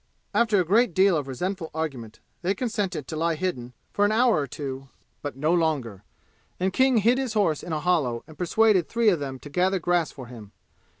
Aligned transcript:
After 0.33 0.59
a 0.59 0.65
great 0.65 0.95
deal 0.95 1.15
of 1.15 1.27
resentful 1.27 1.69
argument 1.75 2.21
they 2.41 2.55
consented 2.55 3.07
to 3.07 3.15
lie 3.15 3.35
hidden 3.35 3.73
for 3.93 4.03
an 4.03 4.11
hour 4.11 4.33
or 4.39 4.47
two 4.47 4.89
"but 5.21 5.37
no 5.37 5.53
longer," 5.53 6.01
and 6.59 6.73
King 6.73 6.97
hid 6.97 7.19
his 7.19 7.33
horse 7.33 7.61
in 7.61 7.71
a 7.71 7.79
hollow 7.79 8.23
and 8.25 8.35
persuaded 8.35 8.89
three 8.89 9.09
of 9.09 9.19
them 9.19 9.37
to 9.37 9.49
gather 9.51 9.77
grass 9.77 10.11
for 10.11 10.25
him. 10.25 10.53